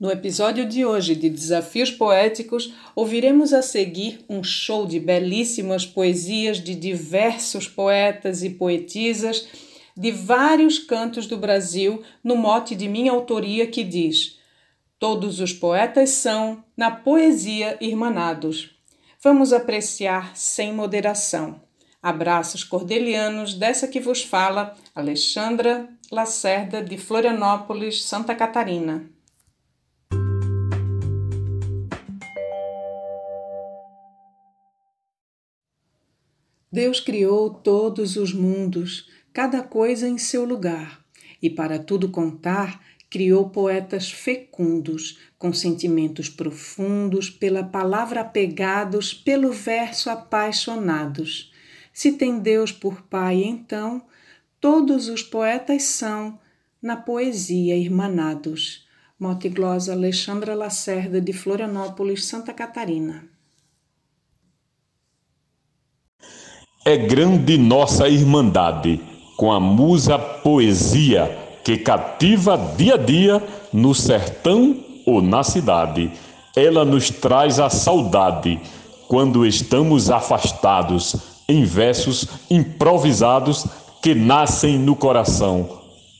[0.00, 6.56] No episódio de hoje de Desafios Poéticos, ouviremos a seguir um show de belíssimas poesias
[6.56, 9.46] de diversos poetas e poetisas
[9.94, 14.38] de vários cantos do Brasil, no mote de minha autoria que diz:
[14.98, 18.70] Todos os poetas são, na poesia, irmanados.
[19.22, 21.60] Vamos apreciar sem moderação.
[22.02, 29.19] Abraços cordelianos dessa que vos fala, Alexandra Lacerda, de Florianópolis, Santa Catarina.
[36.72, 41.04] Deus criou todos os mundos, cada coisa em seu lugar,
[41.42, 42.80] e para tudo contar,
[43.10, 51.52] criou poetas fecundos, com sentimentos profundos, pela palavra apegados, pelo verso apaixonados.
[51.92, 54.02] Se tem Deus por Pai, então,
[54.60, 56.38] todos os poetas são,
[56.80, 58.86] na poesia, irmanados.
[59.18, 63.29] Mote glosa Alexandra Lacerda, de Florianópolis, Santa Catarina.
[66.82, 68.98] É grande nossa irmandade
[69.36, 76.10] com a musa poesia que cativa dia a dia no sertão ou na cidade.
[76.56, 78.58] Ela nos traz a saudade
[79.08, 83.66] quando estamos afastados em versos improvisados
[84.00, 85.68] que nascem no coração.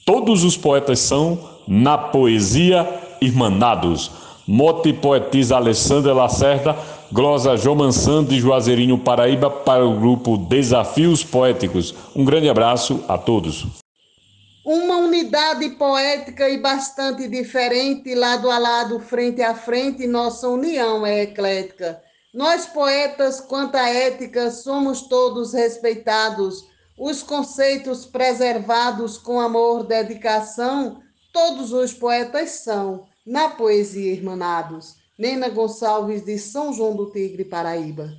[0.05, 2.86] Todos os poetas são, na poesia,
[3.19, 4.11] irmanados.
[4.47, 6.77] Mote poetisa Alessandra Lacerda
[7.12, 11.92] Glosa Jomansan de Juazeirinho, Paraíba, para o grupo Desafios Poéticos.
[12.14, 13.66] Um grande abraço a todos.
[14.64, 21.22] Uma unidade poética e bastante diferente, lado a lado, frente a frente, nossa união é
[21.22, 22.00] eclética.
[22.33, 26.64] Nós, poetas, quanto à ética, somos todos respeitados,
[26.97, 31.00] os conceitos preservados com amor, dedicação,
[31.33, 35.00] todos os poetas são, na poesia, irmanados.
[35.20, 38.10] Nena Gonçalves, de São João do Tigre, Paraíba.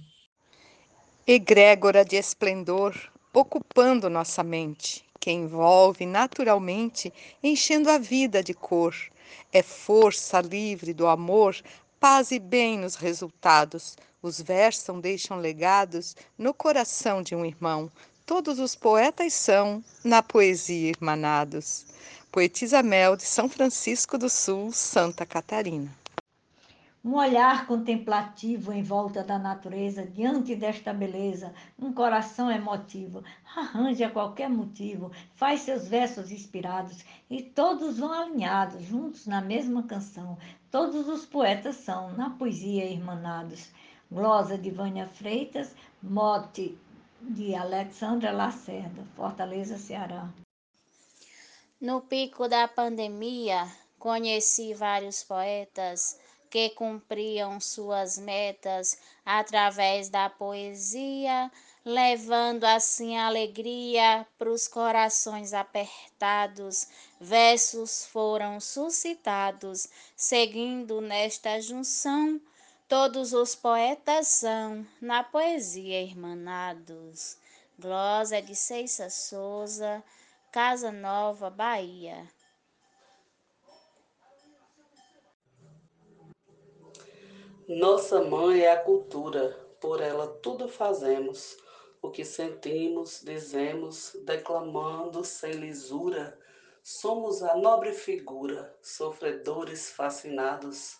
[1.26, 2.96] Egrégora de esplendor,
[3.34, 7.12] ocupando nossa mente, que envolve naturalmente,
[7.42, 8.96] enchendo a vida de cor.
[9.52, 11.56] É força livre do amor,
[12.00, 13.98] paz e bem nos resultados.
[14.22, 17.92] Os versam, deixam legados no coração de um irmão.
[18.28, 21.84] Todos os poetas são, na poesia, irmanados.
[22.32, 26.00] Poetisa Mel, de São Francisco do Sul, Santa Catarina.
[27.04, 33.24] Um olhar contemplativo em volta da natureza, diante desta beleza, um coração emotivo,
[33.56, 40.38] arranja qualquer motivo, faz seus versos inspirados e todos vão alinhados, juntos na mesma canção.
[40.70, 43.72] Todos os poetas são, na poesia, irmanados.
[44.12, 45.74] Glosa de Vânia Freitas,
[46.04, 46.78] mote
[47.20, 50.30] de Alexandra Lacerda, Fortaleza, Ceará.
[51.80, 53.68] No pico da pandemia,
[53.98, 56.20] conheci vários poetas
[56.52, 61.50] que cumpriam suas metas através da poesia,
[61.86, 66.90] levando assim alegria para os corações apertados.
[67.22, 72.40] Versos foram suscitados, seguindo nesta junção.
[72.86, 77.38] Todos os poetas são na poesia irmanados.
[77.80, 80.04] Glosa de Ceiça Souza,
[80.52, 82.28] Casa Nova, Bahia.
[87.68, 91.58] Nossa mãe é a cultura, por ela tudo fazemos.
[92.02, 96.38] O que sentimos, dizemos, declamando sem lisura.
[96.82, 100.98] Somos a nobre figura, sofredores fascinados.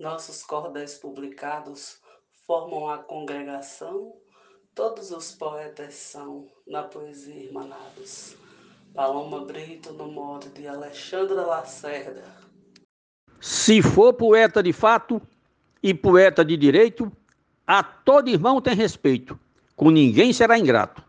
[0.00, 2.00] Nossos cordéis publicados
[2.46, 4.16] formam a congregação.
[4.74, 8.34] Todos os poetas são na poesia irmanados.
[8.94, 12.24] Paloma Brito, no modo de Alexandra Lacerda.
[13.40, 15.20] Se for poeta de fato,
[15.82, 17.10] e poeta de direito,
[17.66, 19.38] a todo irmão tem respeito,
[19.76, 21.02] com ninguém será ingrato.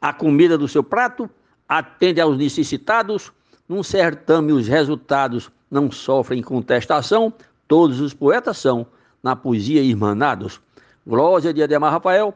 [0.00, 1.28] A comida do seu prato
[1.68, 3.32] atende aos necessitados,
[3.68, 7.32] num certame os resultados não sofrem contestação,
[7.66, 8.86] todos os poetas são,
[9.22, 10.60] na poesia irmanados.
[11.06, 12.34] Glória de Ademar Rafael,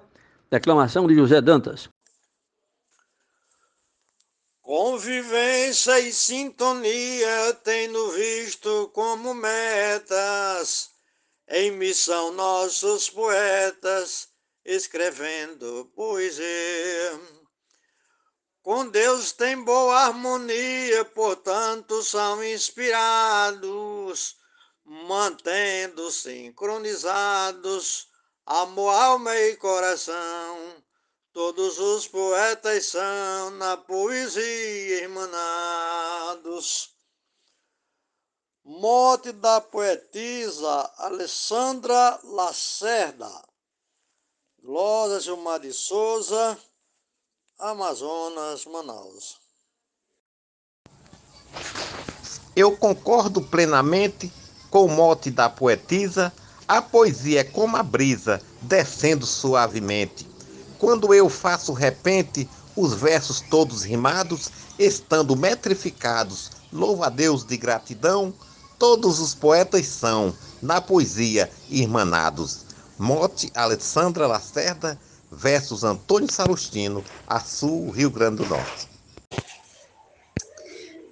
[0.50, 1.88] declamação de José Dantas.
[4.62, 10.97] Convivência e sintonia tendo visto como metas
[11.48, 14.28] em missão nossos poetas,
[14.64, 17.20] escrevendo poesia.
[18.62, 24.36] Com Deus tem boa harmonia, portanto são inspirados,
[24.84, 28.08] mantendo sincronizados
[28.48, 30.82] amor, alma e coração.
[31.34, 36.97] Todos os poetas são na poesia irmanados.
[38.70, 43.30] Morte da poetisa Alessandra Lacerda.
[44.62, 46.58] Glória Gilmar de Souza,
[47.58, 49.38] Amazonas, Manaus.
[52.54, 54.30] Eu concordo plenamente
[54.68, 56.30] com o mote da poetisa.
[56.68, 60.28] A poesia é como a brisa, descendo suavemente.
[60.78, 68.34] Quando eu faço repente, os versos todos rimados, estando metrificados, louvo a Deus de gratidão,
[68.78, 70.32] todos os poetas são,
[70.62, 72.66] na poesia, irmanados.
[72.98, 74.98] Mote Alessandra Lacerda,
[75.30, 78.88] versos Antônio Salustino, Açu, Rio Grande do Norte.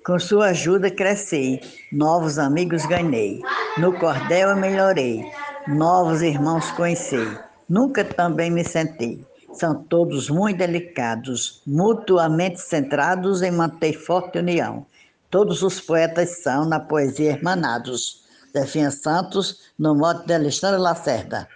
[0.04, 1.60] Com sua ajuda cresci,
[1.92, 3.42] novos amigos ganhei.
[3.76, 5.24] No cordel eu melhorei,
[5.66, 7.38] novos irmãos conheci.
[7.68, 9.24] Nunca também me sentei.
[9.52, 14.86] São todos muito delicados, mutuamente centrados em manter forte união.
[15.30, 18.24] Todos os poetas são, na poesia, hermanados.
[18.52, 21.48] Zefinha Santos, no mote de Alexandre Lacerda.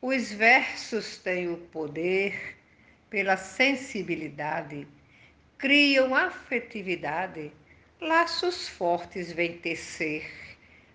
[0.00, 2.56] Os versos têm o poder
[3.10, 4.86] pela sensibilidade
[5.64, 7.50] criam afetividade,
[7.98, 10.30] laços fortes vêm tecer,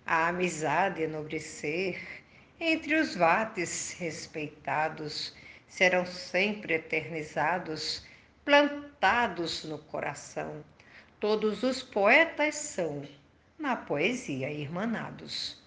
[0.06, 2.00] a amizade enobrecer,
[2.60, 5.34] entre os vates respeitados,
[5.66, 8.06] serão sempre eternizados,
[8.44, 10.62] plantados no coração.
[11.20, 13.06] Todos os poetas são,
[13.58, 15.58] na poesia, irmanados.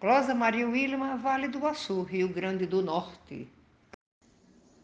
[0.00, 3.52] Glosa Maria Wilma, Vale do Açu, Rio Grande do Norte.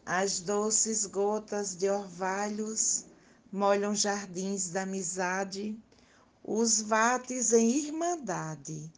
[0.05, 3.05] As doces gotas de orvalhos
[3.49, 5.79] molham jardins da amizade,
[6.43, 8.91] os vates em irmandade,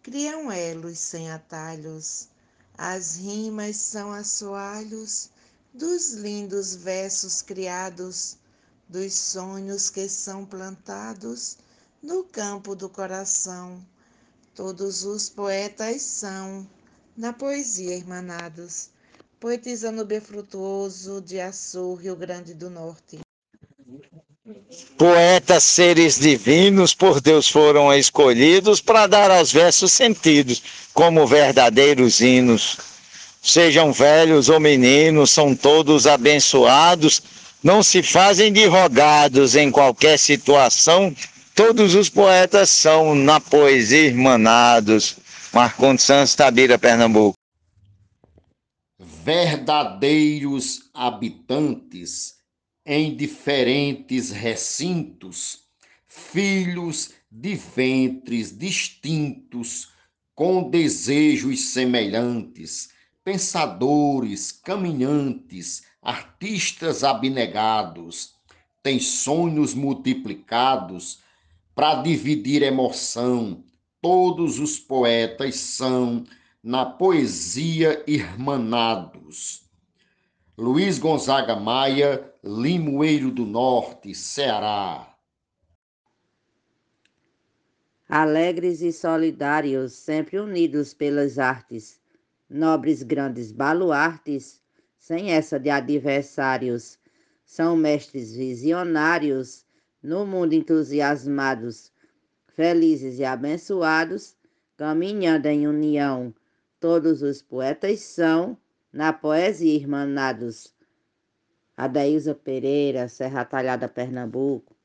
[0.00, 2.28] criam elos sem atalhos,
[2.76, 5.28] as rimas são assoalhos
[5.74, 8.38] dos lindos versos criados,
[8.88, 11.58] dos sonhos que são plantados
[12.02, 13.84] no campo do coração.
[14.54, 16.66] Todos os poetas são,
[17.16, 18.90] na poesia, irmanados.
[19.38, 23.20] Poetisa no Befrutuoso de Açu, Rio Grande do Norte.
[24.96, 30.62] Poetas, seres divinos, por Deus foram escolhidos para dar aos versos sentidos,
[30.92, 32.78] como verdadeiros hinos.
[33.42, 37.22] Sejam velhos ou meninos, são todos abençoados,
[37.62, 41.14] não se fazem de rogados em qualquer situação.
[41.54, 45.16] Todos os poetas são na poesia irmanados.
[45.52, 47.34] Marcondes Santos, Tabira, Pernambuco.
[49.24, 52.38] Verdadeiros habitantes
[52.86, 55.60] em diferentes recintos,
[56.06, 59.90] filhos de ventres distintos,
[60.34, 62.88] com desejos semelhantes,
[63.28, 68.34] pensadores, caminhantes, artistas abnegados,
[68.82, 71.20] têm sonhos multiplicados
[71.74, 73.62] para dividir emoção.
[74.00, 76.24] Todos os poetas são,
[76.62, 79.68] na poesia, irmanados.
[80.56, 85.14] Luiz Gonzaga Maia, Limoeiro do Norte, Ceará.
[88.08, 92.00] Alegres e solidários, sempre unidos pelas artes,
[92.48, 94.60] nobres grandes baluartes,
[94.98, 96.98] sem essa de adversários,
[97.44, 99.64] são mestres visionários,
[100.02, 101.92] no mundo entusiasmados,
[102.48, 104.36] felizes e abençoados,
[104.76, 106.34] caminhando em união.
[106.78, 108.56] Todos os poetas são
[108.92, 110.72] na poesia irmanados.
[111.76, 114.76] Adaísa Pereira, Serra Talhada, Pernambuco.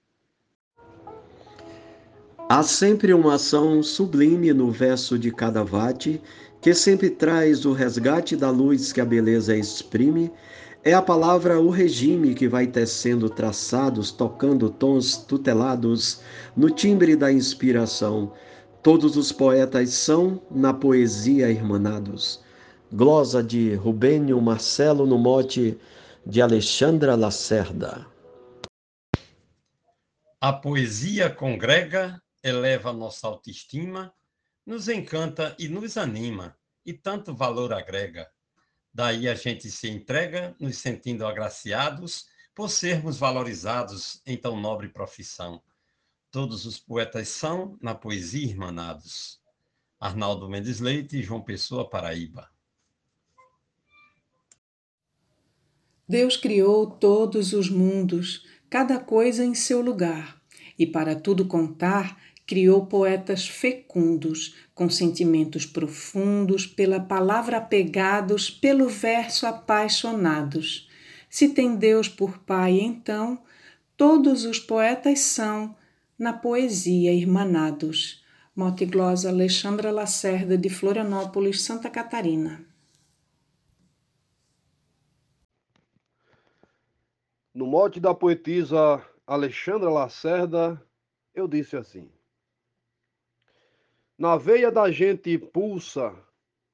[2.49, 6.21] Há sempre uma ação sublime no verso de cada vate,
[6.63, 10.31] que sempre traz o resgate da luz que a beleza exprime.
[10.83, 16.21] É a palavra o regime que vai tecendo traçados, tocando tons tutelados
[16.57, 18.33] no timbre da inspiração.
[18.81, 22.41] Todos os poetas são na poesia irmanados
[22.93, 25.79] glosa de Rubênio Marcelo no mote
[26.23, 28.05] de Alexandra Lacerda.
[30.39, 34.13] A poesia congrega, eleva nossa autoestima,
[34.65, 38.29] nos encanta e nos anima, e tanto valor agrega.
[38.93, 45.61] Daí a gente se entrega, nos sentindo agraciados por sermos valorizados em tão nobre profissão.
[46.29, 49.41] Todos os poetas são, na poesia, irmanados.
[49.99, 52.49] Arnaldo Mendes Leite, João Pessoa, Paraíba.
[56.07, 60.41] Deus criou todos os mundos, cada coisa em seu lugar,
[60.77, 69.45] e para tudo contar, criou poetas fecundos, com sentimentos profundos, pela palavra apegados, pelo verso
[69.45, 70.89] apaixonados.
[71.29, 73.41] Se tem Deus por Pai, então,
[73.95, 75.75] todos os poetas são,
[76.17, 78.23] na poesia, irmanados.
[78.55, 82.63] Mote glosa Alexandra Lacerda, de Florianópolis, Santa Catarina.
[87.53, 90.81] No mote da poetisa Alexandra Lacerda,
[91.33, 92.11] eu disse assim:
[94.17, 96.15] Na veia da gente pulsa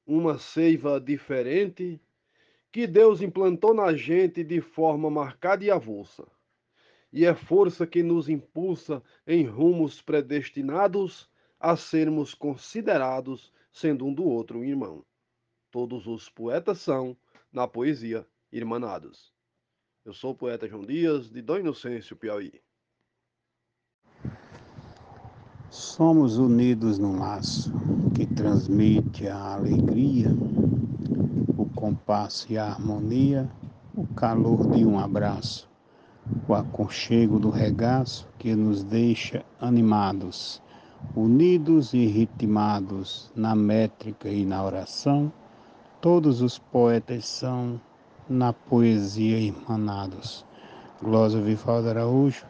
[0.06, 1.98] uma seiva diferente
[2.70, 6.26] que Deus implantou na gente de forma marcada e avulsa.
[7.12, 14.24] E é força que nos impulsa em rumos predestinados a sermos considerados sendo um do
[14.24, 15.04] outro irmão.
[15.70, 17.16] Todos os poetas são,
[17.50, 19.32] na poesia, irmanados.
[20.04, 22.60] Eu sou o poeta João Dias, de Dom Inocêncio, Piauí.
[25.70, 27.72] Somos unidos num laço
[28.14, 30.36] que transmite a alegria,
[31.56, 33.48] o compasso e a harmonia,
[33.96, 35.70] o calor de um abraço,
[36.48, 40.60] o aconchego do regaço que nos deixa animados
[41.14, 45.32] unidos e ritmados na métrica e na oração,
[46.00, 47.80] todos os poetas são
[48.28, 50.44] na poesia irmanados.
[51.02, 52.44] Glória Vivaldo Araújo,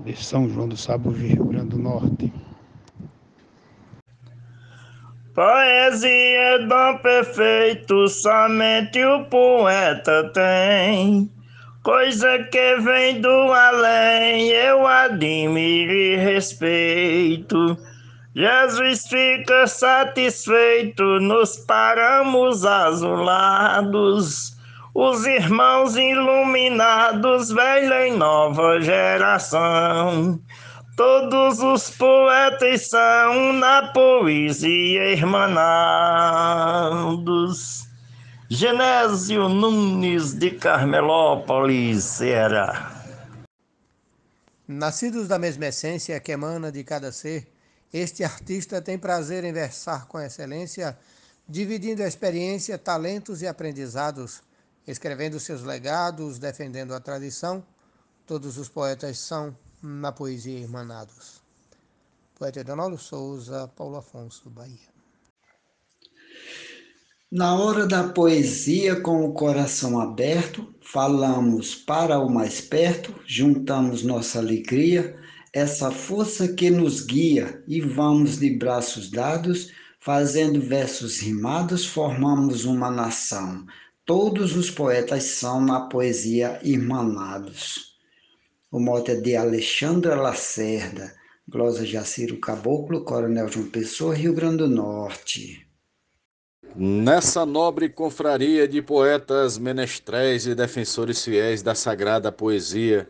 [0.00, 2.32] de São João do Sabugi, Rio do Norte.
[5.34, 11.30] Poesia é dom perfeito, somente o poeta tem.
[11.82, 17.78] Coisa que vem do além, eu admiro e respeito.
[18.34, 24.56] Jesus fica satisfeito, nos paramos azulados.
[24.92, 30.40] Os irmãos iluminados, velha e nova geração.
[30.96, 36.20] Todos os poetas são na poesia irmanados.
[38.48, 43.04] Genésio Nunes de Carmelópolis, Ceará.
[44.66, 47.46] Nascidos da mesma essência que emana de cada ser,
[47.92, 50.98] este artista tem prazer em versar com excelência,
[51.48, 54.42] dividindo a experiência, talentos e aprendizados,
[54.86, 57.64] escrevendo seus legados, defendendo a tradição.
[58.26, 61.40] Todos os poetas são na poesia irmanados.
[62.38, 64.90] Poeta Donaldo Souza, Paulo Afonso, Bahia.
[67.30, 74.38] Na hora da poesia, com o coração aberto, falamos para o mais perto, juntamos nossa
[74.40, 75.16] alegria,
[75.52, 79.70] essa força que nos guia, e vamos de braços dados,
[80.00, 83.64] fazendo versos rimados, formamos uma nação.
[84.04, 87.89] Todos os poetas são na poesia irmanados.
[88.72, 91.12] O mote é de Alexandra Lacerda,
[91.48, 95.66] Glosa Jaciro Caboclo, Coronel João Pessoa, Rio Grande do Norte.
[96.76, 103.08] Nessa nobre confraria de poetas, menestréis e defensores fiéis da sagrada poesia,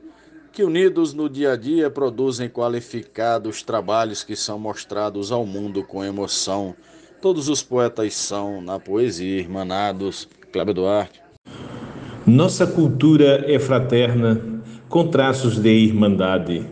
[0.50, 6.02] que unidos no dia a dia produzem qualificados trabalhos que são mostrados ao mundo com
[6.02, 6.74] emoção.
[7.20, 10.26] Todos os poetas são, na poesia, irmanados.
[10.50, 11.22] Cléber Duarte.
[12.26, 14.49] Nossa cultura é fraterna,
[14.90, 16.66] com traços de irmandade.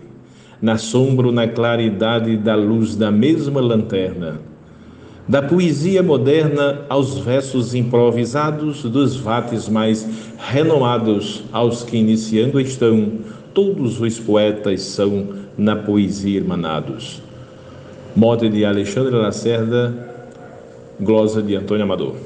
[0.60, 4.48] Na sombra ou na claridade da luz da mesma lanterna
[5.28, 10.08] da poesia moderna aos versos improvisados dos vates mais
[10.38, 13.18] renomados aos que iniciando estão,
[13.52, 17.22] todos os poetas são na poesia irmanados.
[18.16, 20.32] Mote de Alexandre Lacerda,
[20.98, 22.16] glosa de Antônio Amador.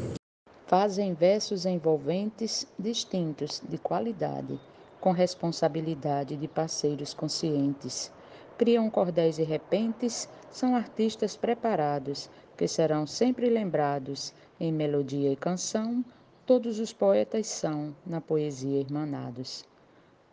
[0.69, 4.59] Fazem versos envolventes, distintos, de qualidade,
[5.03, 8.13] com responsabilidade de parceiros conscientes.
[8.57, 16.05] Criam cordéis e repentes, são artistas preparados, que serão sempre lembrados em melodia e canção,
[16.47, 19.65] todos os poetas são na poesia irmanados.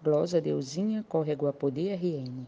[0.04, 2.46] Glosa Deusinha, Córrego Apodi RN.